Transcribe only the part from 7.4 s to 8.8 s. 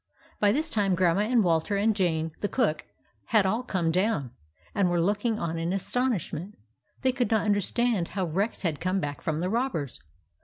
understand how Rex had